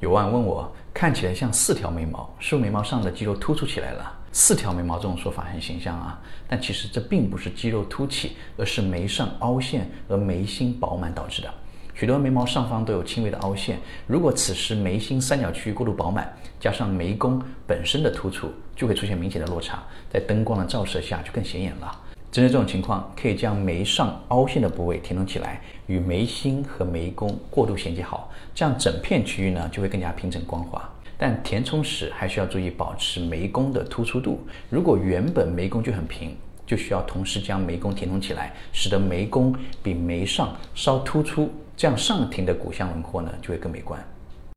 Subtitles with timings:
[0.00, 4.12] 有网友问我，看起来像四条眉毛，是不是眉毛上的肌肉突出起来了？
[4.30, 11.48] 四条眉毛这种说法很形象啊，但其实这并不是肌肉凸起，而是眉上凹陷和眉心饱满导致的。
[11.94, 19.82] 许多眉毛上方都有轻微的凹陷，如果此时眉心三角区域过度饱满，加上眉弓本身的突出，就会出现明显的落差，
[20.12, 22.00] 在灯光的照射下就更显眼了。
[22.36, 30.86] 针对这种情况，可以将眉上凹陷的部位填充起来，与眉心和眉弓过渡衔接好，这样整片区域呢就会更加平整光滑。
[31.16, 34.46] 但填充时还需要注意保持眉弓的突出度。
[34.68, 36.36] 如果原本眉弓就很平，
[36.66, 43.98] 就需要同时将眉弓填充起来，使得眉弓比眉上稍突出，这样上庭的骨相轮廓呢就会更美观。